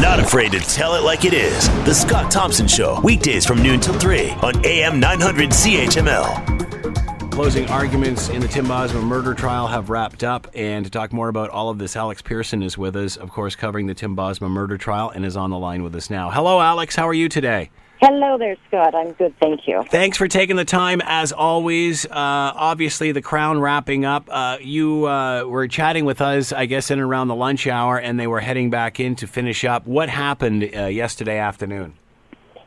[0.00, 1.70] Not afraid to tell it like it is.
[1.86, 7.30] The Scott Thompson Show, weekdays from noon till 3 on AM 900 CHML.
[7.30, 11.28] Closing arguments in the Tim Bosma murder trial have wrapped up, and to talk more
[11.28, 14.50] about all of this, Alex Pearson is with us, of course, covering the Tim Bosma
[14.50, 16.28] murder trial, and is on the line with us now.
[16.28, 16.94] Hello, Alex.
[16.94, 17.70] How are you today?
[18.02, 18.94] Hello there, Scott.
[18.94, 19.82] I'm good, thank you.
[19.88, 22.04] Thanks for taking the time, as always.
[22.04, 24.28] Uh, obviously, the Crown wrapping up.
[24.30, 27.98] Uh, you uh, were chatting with us, I guess, in and around the lunch hour,
[27.98, 29.86] and they were heading back in to finish up.
[29.86, 31.94] What happened uh, yesterday afternoon?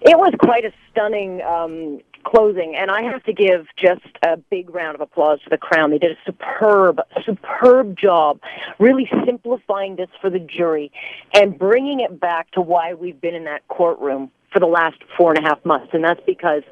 [0.01, 4.73] It was quite a stunning um, closing, and I have to give just a big
[4.73, 5.91] round of applause to the Crown.
[5.91, 8.39] They did a superb, superb job,
[8.79, 10.91] really simplifying this for the jury
[11.35, 15.33] and bringing it back to why we've been in that courtroom for the last four
[15.33, 16.63] and a half months, and that's because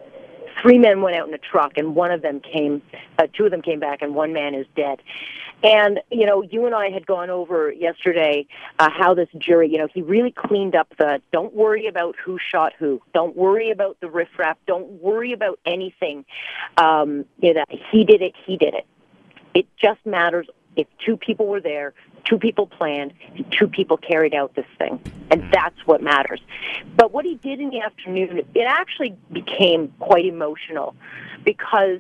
[0.62, 2.82] three men went out in a truck, and one of them came,
[3.20, 5.02] uh, two of them came back, and one man is dead.
[5.64, 8.46] And you know, you and I had gone over yesterday
[8.78, 11.20] uh, how this jury, you know, he really cleaned up the.
[11.32, 13.02] Don't worry about who shot who.
[13.14, 14.58] Don't worry about the riffraff.
[14.68, 16.26] Don't worry about anything.
[16.78, 18.34] Um, you know, he did it.
[18.46, 18.86] He did it.
[19.56, 20.48] It just matters
[20.78, 23.14] if two people were there, two people planned,
[23.52, 25.02] two people carried out this thing.
[25.32, 26.40] And that's what matters.
[26.96, 30.96] But what he did in the afternoon, it actually became quite emotional
[31.44, 32.00] because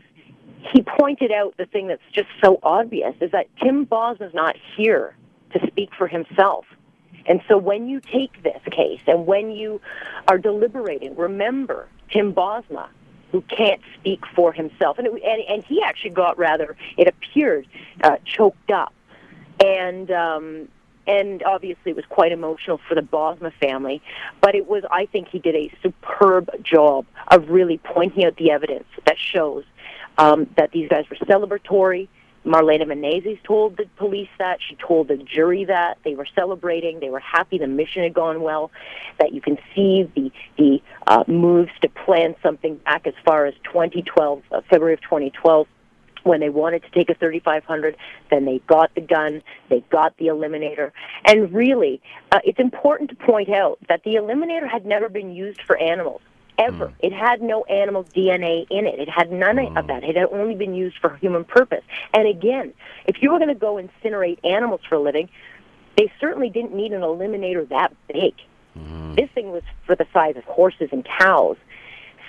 [0.73, 5.15] he pointed out the thing that's just so obvious is that Tim Bosma's not here
[5.53, 6.65] to speak for himself.
[7.25, 9.81] And so when you take this case and when you
[10.29, 12.87] are deliberating, remember Tim Bosma,
[13.31, 14.97] who can't speak for himself.
[14.97, 17.67] And, it, and, and he actually got rather, it appeared,
[18.03, 18.93] uh, choked up.
[19.63, 20.67] And, um,
[21.07, 24.01] and obviously it was quite emotional for the Bosma family.
[24.41, 28.51] But it was, I think he did a superb job of really pointing out the
[28.51, 29.63] evidence that shows
[30.17, 32.07] um, that these guys were celebratory.
[32.47, 34.59] Marlena Meneses told the police that.
[34.67, 35.97] She told the jury that.
[36.05, 36.99] They were celebrating.
[37.01, 38.71] They were happy the mission had gone well.
[39.19, 43.53] That you can see the, the uh, moves to plan something back as far as
[43.65, 45.67] 2012, uh, February of 2012
[46.23, 47.95] when they wanted to take a 3500
[48.29, 50.91] then they got the gun they got the eliminator
[51.23, 52.01] and really
[52.33, 56.19] uh, it's important to point out that the eliminator had never been used for animals
[56.57, 56.87] ever.
[56.87, 56.93] Mm.
[56.99, 58.99] It had no animal DNA in it.
[58.99, 59.77] It had none mm.
[59.77, 60.03] of that.
[60.03, 61.83] It had only been used for human purpose.
[62.13, 62.73] And again,
[63.05, 65.29] if you were going to go incinerate animals for a living,
[65.97, 68.33] they certainly didn't need an eliminator that big.
[68.77, 69.15] Mm.
[69.15, 71.57] This thing was for the size of horses and cows.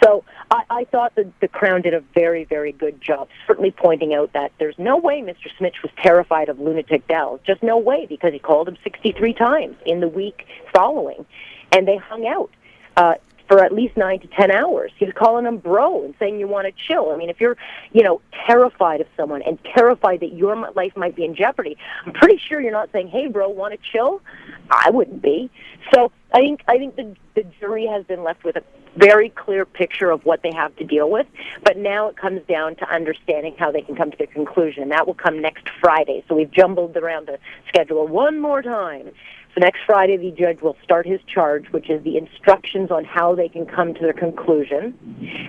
[0.02, 4.14] So I, I thought that the Crown did a very, very good job, certainly pointing
[4.14, 5.48] out that there's no way Mr.
[5.58, 7.40] Smich was terrified of Lunatic Dell.
[7.44, 11.26] Just no way, because he called him 63 times in the week following,
[11.72, 12.50] and they hung out.
[12.96, 13.14] Uh,
[13.48, 14.92] for at least nine to ten hours.
[14.96, 17.10] He was calling them bro and saying you want to chill.
[17.10, 17.56] I mean, if you're,
[17.92, 22.12] you know, terrified of someone and terrified that your life might be in jeopardy, I'm
[22.12, 24.20] pretty sure you're not saying, "Hey, bro, want to chill?"
[24.70, 25.50] I wouldn't be.
[25.94, 28.62] So I think I think the the jury has been left with a
[28.96, 31.26] very clear picture of what they have to deal with.
[31.62, 34.88] But now it comes down to understanding how they can come to the conclusion.
[34.88, 36.24] That will come next Friday.
[36.28, 37.38] So we've jumbled around the
[37.68, 39.12] schedule one more time.
[39.58, 43.34] So next Friday, the judge will start his charge, which is the instructions on how
[43.34, 44.94] they can come to their conclusion,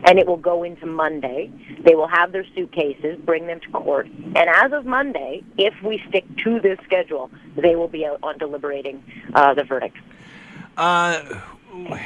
[0.04, 1.52] and it will go into Monday.
[1.86, 6.02] They will have their suitcases, bring them to court, and as of Monday, if we
[6.10, 9.04] stick to this schedule, they will be out on deliberating
[9.36, 9.98] uh, the verdict.
[10.76, 11.20] Uh,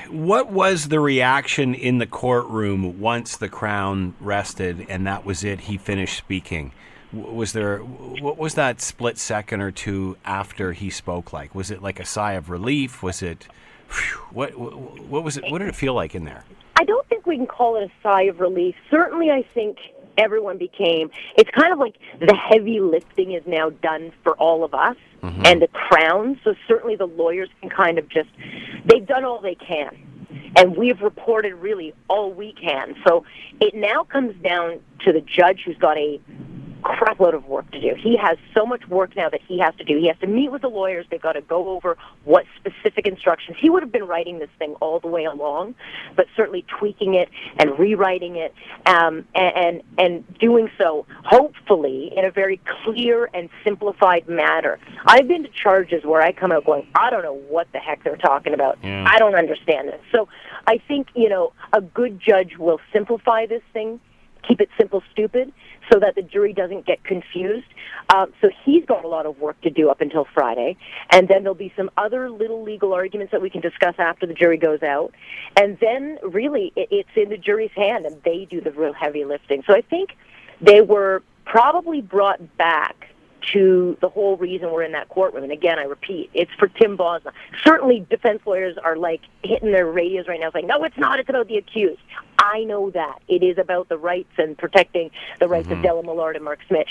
[0.10, 5.62] what was the reaction in the courtroom once the crown rested and that was it?
[5.62, 6.74] He finished speaking
[7.14, 11.54] was there what was that split second or two after he spoke like?
[11.54, 13.04] Was it like a sigh of relief?
[13.04, 13.48] Was it
[13.90, 16.44] whew, what what was it what did it feel like in there?
[16.76, 18.76] I don't think we can call it a sigh of relief.
[18.90, 19.78] Certainly i think
[20.16, 24.74] everyone became it's kind of like the heavy lifting is now done for all of
[24.76, 25.46] us mm-hmm.
[25.46, 26.40] and the crown.
[26.44, 28.30] So certainly the lawyers can kind of just
[28.86, 29.98] they've done all they can.
[30.56, 32.96] And we've reported really all we can.
[33.08, 33.26] So
[33.60, 36.20] it now comes down to the judge who's got a
[36.84, 37.96] crapload of work to do.
[37.98, 39.98] He has so much work now that he has to do.
[39.98, 41.06] He has to meet with the lawyers.
[41.10, 43.58] They've got to go over what specific instructions.
[43.60, 45.76] He would have been writing this thing all the way along,
[46.16, 48.54] but certainly tweaking it and rewriting it,
[48.86, 54.80] um, and, and and doing so hopefully in a very clear and simplified manner.
[55.06, 58.04] I've been to charges where I come out going, I don't know what the heck
[58.04, 58.78] they're talking about.
[58.84, 59.06] Yeah.
[59.08, 60.02] I don't understand this.
[60.12, 60.28] So
[60.68, 64.00] I think you know a good judge will simplify this thing
[64.48, 65.52] keep it simple, stupid,
[65.92, 67.68] so that the jury doesn't get confused.
[68.14, 70.78] Um, so he's got a lot of work to do up until Friday,
[71.10, 74.34] and then there'll be some other little legal arguments that we can discuss after the
[74.34, 75.14] jury goes out,
[75.56, 79.26] and then really it, it's in the jury's hand, and they do the real heavy
[79.26, 79.64] lifting.
[79.66, 80.16] So I think
[80.62, 83.10] they were probably brought back
[83.52, 85.44] to the whole reason we're in that courtroom.
[85.44, 87.32] And again, I repeat, it's for Tim Bosma.
[87.64, 91.20] Certainly, defense lawyers are like hitting their radios right now, saying, "No, it's not.
[91.20, 92.02] It's about the accused."
[92.40, 95.86] I know that it is about the rights and protecting the rights Mm-hmm.
[95.86, 96.90] of Dellen Millard and Mark Smich.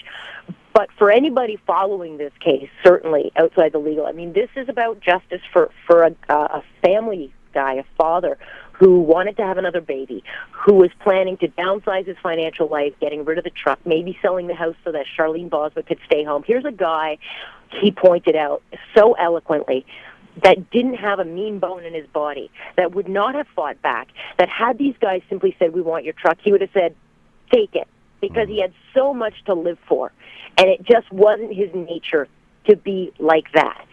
[0.73, 5.01] But for anybody following this case, certainly outside the legal, I mean, this is about
[5.01, 8.39] justice for for a, a family guy, a father
[8.73, 13.25] who wanted to have another baby, who was planning to downsize his financial life, getting
[13.25, 16.43] rid of the truck, maybe selling the house so that Charlene Bosma could stay home.
[16.47, 17.19] Here's a guy,
[17.81, 18.63] he pointed out
[18.95, 19.87] so eloquently,
[20.43, 24.09] that didn't have a mean bone in his body, that would not have fought back,
[24.39, 26.97] that had these guys simply said, We want your truck, he would have said,
[27.53, 27.89] Take it.
[28.21, 30.13] Because he had so much to live for.
[30.57, 32.29] And it just wasn't his nature
[32.69, 33.85] to be like that.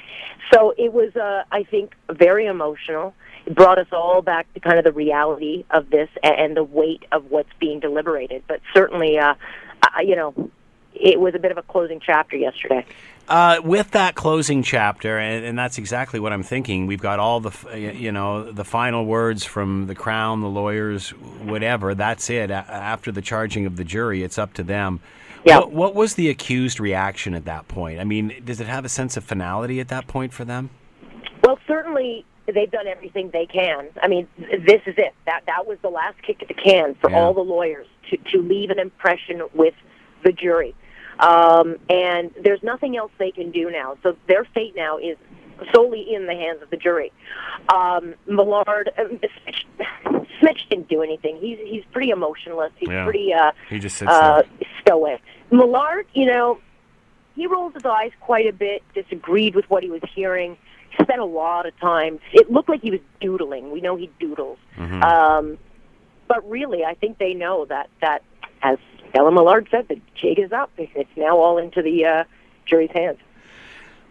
[0.53, 3.15] So it was, uh, I think, very emotional.
[3.50, 7.31] Brought us all back to kind of the reality of this and the weight of
[7.31, 8.44] what's being deliberated.
[8.48, 9.34] But certainly, uh,
[9.81, 10.51] uh, you know,
[10.94, 12.86] it was a bit of a closing chapter yesterday.
[13.28, 16.88] Uh, with that closing chapter, and, and that's exactly what I'm thinking.
[16.88, 21.94] We've got all the, you know, the final words from the crown, the lawyers, whatever.
[21.94, 22.50] That's it.
[22.50, 25.00] After the charging of the jury, it's up to them.
[25.46, 25.60] Yeah.
[25.60, 28.00] What, what was the accused reaction at that point?
[28.00, 30.72] I mean, does it have a sense of finality at that point for them?
[31.44, 33.88] Well, certainly they've done everything they can.
[34.01, 35.13] I mean, this is it.
[35.25, 37.18] That that was the last kick at the can for Yeah.
[37.19, 39.74] all the lawyers to to leave an impression with
[40.24, 40.75] the jury.
[41.19, 43.98] Um, and there's nothing else they can do now.
[44.04, 45.18] So their fate now is
[45.74, 47.12] solely in the hands of the jury.
[47.74, 49.66] Um, Millard, uh, Smich,
[50.42, 51.38] Smich didn't do anything.
[51.42, 52.72] He's he's pretty emotionless.
[52.78, 53.04] He's Yeah.
[53.04, 54.44] pretty uh, He just sits uh,
[54.81, 55.22] stoic.
[55.51, 56.60] Millard, you know,
[57.36, 60.57] he rolled his eyes quite a bit, disagreed with what he was hearing.
[60.94, 62.19] Spent a lot of time.
[62.33, 63.71] It looked like he was doodling.
[63.71, 64.57] We know he doodles.
[64.77, 65.03] Mm-hmm.
[65.03, 65.57] Um,
[66.27, 68.24] but really, I think they know that that,
[68.62, 68.77] as
[69.13, 70.71] Dellen Millard said, the jig is up.
[70.77, 72.24] It's now all into the uh,
[72.65, 73.18] jury's hands.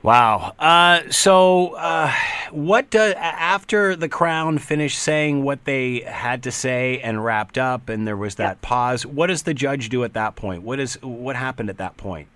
[0.02, 0.54] Wow.
[0.58, 2.12] Uh, so, uh,
[2.52, 7.88] what do, after the Crown finished saying what they had to say and wrapped up,
[7.88, 9.04] and there was that pause?
[9.04, 10.62] What does the judge do at that point?
[10.62, 12.28] What is what happened at that point?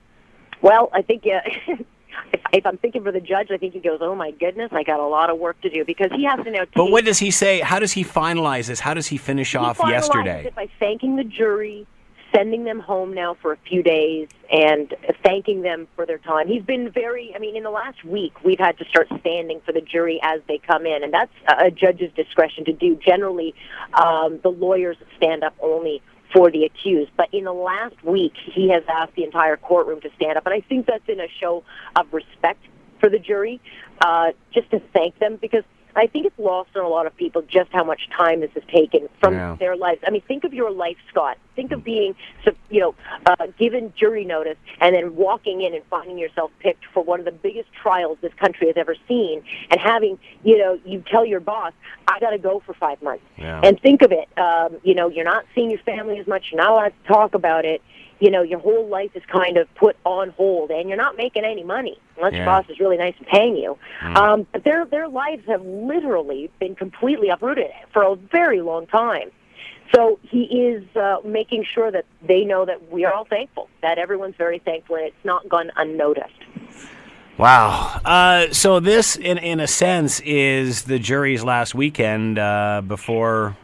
[0.60, 1.74] Well, I think uh,
[2.32, 4.82] if, if I'm thinking for the judge, I think he goes, "Oh my goodness, I
[4.82, 6.60] got a lot of work to do," because he has to now.
[6.60, 7.60] Take, But what does he say?
[7.60, 8.80] How does he finalize this?
[8.80, 10.46] How does he finish he off yesterday?
[10.46, 11.86] it by thanking the jury,
[12.34, 16.48] sending them home now for a few days, and thanking them for their time.
[16.48, 17.32] He's been very.
[17.34, 20.40] I mean, in the last week, we've had to start standing for the jury as
[20.48, 22.96] they come in, and that's a a judge's discretion to do.
[22.96, 23.54] Generally,
[23.94, 26.02] um, the lawyers stand up only
[26.32, 27.10] for the accused.
[27.16, 30.54] But in the last week, he has asked the entire courtroom to stand up, and
[30.54, 31.64] I think that's in a show
[31.96, 32.60] of respect
[33.00, 33.60] for the jury,
[34.00, 35.64] uh, just to thank them because
[35.94, 38.62] I think it's lost on a lot of people just how much time this has
[38.72, 39.56] taken from Yeah.
[39.58, 40.00] their lives.
[40.06, 41.36] I mean, think of your life, Scott.
[41.54, 42.94] Think of being, so- you know,
[43.26, 47.26] uh, given jury notice and then walking in and finding yourself picked for one of
[47.26, 51.40] the biggest trials this country has ever seen, and having, you know, you tell your
[51.40, 51.72] boss,
[52.08, 53.60] "I got to go for five months," Yeah.
[53.62, 54.28] and think of it.
[54.38, 56.50] Um, you know, you're not seeing your family as much.
[56.50, 57.82] You're not allowed to talk about it.
[58.22, 61.44] You know, your whole life is kind of put on hold, and you're not making
[61.44, 63.76] any money unless your boss is really nice and paying you.
[64.20, 69.28] Um, but their their lives have literally been completely uprooted for a very long time.
[69.92, 73.98] So he is uh, making sure that they know that we are all thankful, that
[73.98, 76.42] everyone's very thankful, and it's not gone unnoticed.
[77.38, 78.00] Wow.
[78.04, 83.56] Uh, so this, in in a sense, is the jury's last weekend uh, before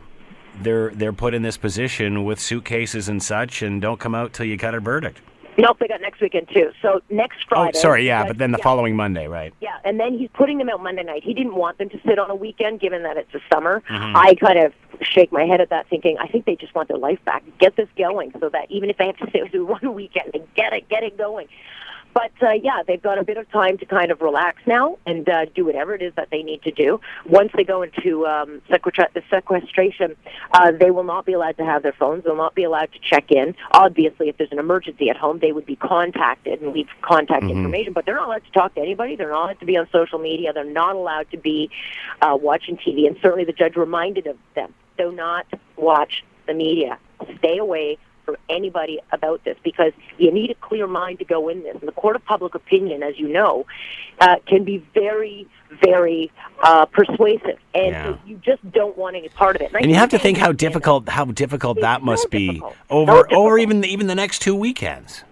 [0.62, 4.46] they're they're put in this position with suitcases and such, and don't come out till
[4.46, 5.20] you got a verdict.
[5.60, 6.70] Nope, they got next weekend too.
[6.80, 7.72] So next Friday.
[7.74, 8.64] Oh, sorry, yeah, but then the yeah.
[8.64, 9.52] following Monday, right?
[9.60, 11.24] Yeah, and then he's putting them out Monday night.
[11.24, 13.82] He didn't want them to sit on a weekend, given that it's the summer.
[13.90, 14.16] Mm-hmm.
[14.16, 14.72] I kind of
[15.02, 17.42] shake my head at that, thinking I think they just want their life back.
[17.58, 20.44] Get this going, so that even if they have to sit through one weekend, they
[20.54, 21.48] get it, get it going.
[22.18, 25.28] But uh, yeah, they've got a bit of time to kind of relax now and
[25.28, 27.00] uh, do whatever it is that they need to do.
[27.26, 30.16] Once they go into um, sequestra- the sequestration,
[30.50, 32.25] uh, they will not be allowed to have their phones.
[32.25, 33.54] They'll not be allowed to check in.
[33.70, 37.92] Obviously, if there's an emergency at home, they would be contacted and leave contact information.
[37.92, 39.14] But they're not allowed to talk to anybody.
[39.14, 40.52] They're not allowed to be on social media.
[40.52, 41.70] They're not allowed to be
[42.20, 43.06] uh, watching TV.
[43.06, 45.46] And certainly, the judge reminded of them: do not
[45.76, 46.98] watch the media.
[47.38, 47.96] Stay away
[48.28, 51.75] from anybody about this because you need a clear mind to go in this.
[51.80, 53.64] And the court of public opinion, as you know,
[54.20, 55.49] uh, can be very,
[55.82, 56.30] very
[56.62, 58.16] uh, persuasive, and Yeah.
[58.26, 59.70] you just don't want any part of it.
[59.73, 62.76] And you have to think how difficult how difficult that so must be difficult.
[62.90, 65.25] over So over even the, even the next two weekends.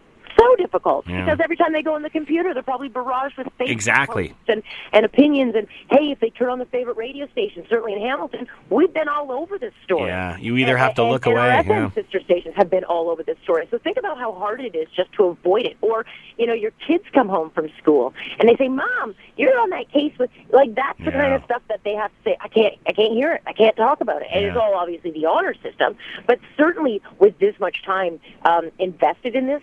[0.47, 1.25] So difficult Yeah.
[1.25, 4.35] because every time they go on the computer, they're probably barraged with Facebook Exactly.
[4.49, 4.63] and,
[4.93, 5.55] and opinions.
[5.55, 9.09] And hey, if they turn on the favorite radio station, certainly in Hamilton, we've been
[9.09, 10.09] all over this story.
[10.09, 11.91] Yeah, you either And- have to and- look and away, Our FM yeah.
[12.03, 13.67] sister stations have been all over this story.
[13.71, 15.77] So think about how hard it is just to avoid it.
[15.81, 16.05] Or
[16.39, 19.91] you know, your kids come home from school and they say, "Mom, you're on that
[19.91, 22.37] case with like that's the kind of stuff that they have to say.
[22.41, 23.43] I can't, I can't hear it.
[23.47, 27.39] I can't talk about it." And it's all obviously the honor system, but certainly with
[27.39, 29.63] this much time um, invested in this,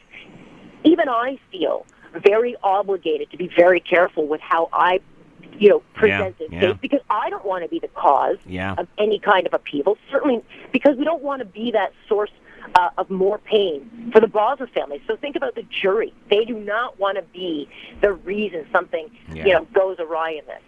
[0.84, 5.00] even I feel very obligated to be very careful with how I,
[5.58, 6.60] you know, present this yeah.
[6.62, 8.76] case because I don't want to be the cause Yeah.
[8.78, 9.98] of any kind of upheaval.
[10.12, 12.32] Certainly, because we don't want to be that source
[12.76, 15.02] uh, of more pain for the Bosma family.
[15.08, 17.68] So think about the jury; they do not want to be
[18.02, 19.46] the reason something, Yeah.
[19.46, 20.62] you know, goes awry in this.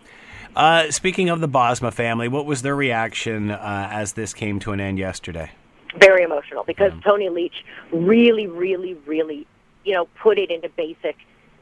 [0.56, 4.72] Uh, speaking of the Bosma family, what was their reaction uh, as this came to
[4.72, 5.52] an end yesterday?
[5.98, 9.48] very emotional because Tony Leitch really, really, really,
[9.86, 11.16] you know, put it into basic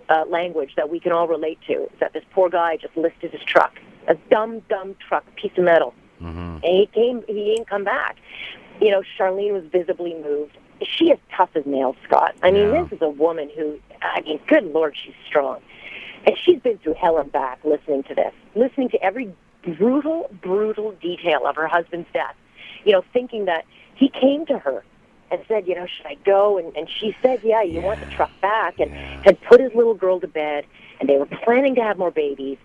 [0.10, 1.84] uh, language that we can all relate to.
[1.84, 3.74] Is that this poor guy just listed his truck,
[4.08, 8.16] a dumb, dumb truck, piece of metal, and he came, he didn't come back.
[8.82, 10.58] You know, Charlene was visibly moved.
[10.82, 12.34] She is tough as nails, Scott.
[12.42, 12.84] I mean, Yeah.
[12.84, 15.60] this is a woman who, I mean, good lord, she's strong.
[16.26, 20.92] And she's been through hell and back listening to this, listening to every brutal, brutal
[20.94, 22.36] detail of her husband's death.
[22.86, 23.66] You know, thinking that
[23.96, 24.84] he came to her
[25.32, 26.58] and said, you know, should I go?
[26.58, 29.94] And, and she said, yeah, you want the truck back, and had put his little
[29.94, 30.66] girl to bed,
[31.00, 32.58] and they were planning to have more babies.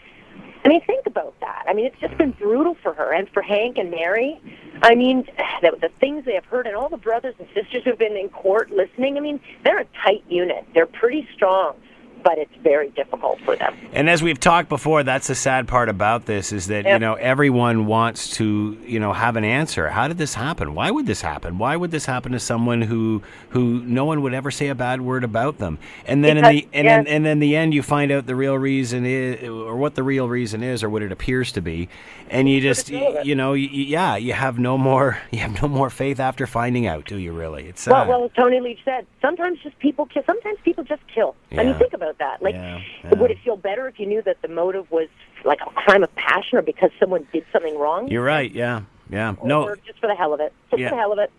[0.64, 1.64] I mean, think about that.
[1.68, 4.40] I mean, it's just been brutal for her and for Hank and Mary.
[4.82, 5.24] I mean,
[5.62, 8.28] the, the things they have heard, and all the brothers and sisters who've been in
[8.28, 9.16] court listening.
[9.16, 10.66] I mean, they're a tight unit.
[10.74, 11.76] They're pretty strong,
[12.22, 13.76] but it's very difficult for them.
[13.92, 17.14] And as we've talked before, that's the sad part about this is that you know
[17.14, 19.88] everyone wants to you know have an answer.
[19.88, 20.74] How did this happen?
[20.74, 21.58] Why would this happen?
[21.58, 25.00] Why would this happen to someone who who no one would ever say a bad
[25.00, 25.78] word about them?
[26.06, 26.96] And then in the and yeah.
[26.98, 30.02] then and then the end, you find out the real reason is or what the
[30.02, 31.88] real reason is or what it appears to be,
[32.30, 35.68] and you just you know y- y- yeah you have no more you have no
[35.68, 37.66] more faith after finding out, do you really?
[37.66, 38.08] It's Well, sad.
[38.08, 40.22] well, as Tony Leitch said, sometimes just people kill.
[40.26, 41.34] Sometimes people just kill.
[41.50, 41.62] I Yeah.
[41.64, 41.87] mean, think about that.
[42.48, 43.14] Like, Yeah, yeah.
[43.20, 45.08] would it feel better if you knew that the motive was
[45.44, 48.08] like a crime of passion or because someone did something wrong?
[48.08, 48.50] You're right.
[48.50, 48.82] Yeah.
[49.10, 49.34] Yeah.
[49.38, 49.74] or, No.
[49.86, 50.52] just for the hell of it.
[50.70, 50.88] Just Yeah.
[50.90, 51.30] for the hell of it.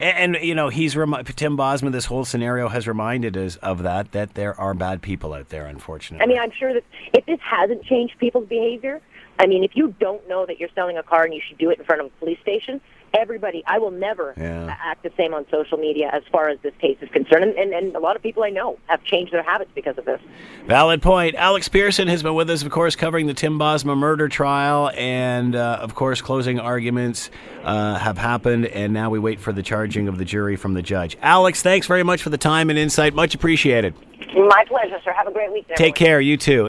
[0.00, 1.92] And, and you know, he's remi- Tim Bosma.
[1.92, 4.12] This whole scenario has reminded us of that.
[4.12, 6.24] That there are bad people out there, unfortunately.
[6.24, 9.00] I mean, I'm sure that if this hasn't changed people's behavior,
[9.38, 11.70] I mean, if you don't know that you're selling a car and you should do
[11.70, 12.80] it in front of a police station,
[13.16, 14.76] everybody, I will never Yeah.
[14.82, 17.44] act the same on social media as far as this case is concerned.
[17.44, 20.04] And, and, and a lot of people I know have changed their habits because of
[20.04, 20.20] this.
[20.66, 21.34] Valid point.
[21.36, 25.54] Alex Pearson has been with us, of course, covering the Tim Bosma murder trial, and
[25.54, 27.30] uh, of course, closing arguments
[27.64, 30.82] uh, have happened, and now we wait for the charging of the jury from the
[30.82, 31.16] judge.
[31.22, 33.14] Alex, thanks very much for the time and insight.
[33.14, 33.94] Much appreciated.
[34.34, 35.12] My pleasure, sir.
[35.12, 35.66] Have a great week.
[35.76, 36.20] Take care.
[36.20, 36.64] You too.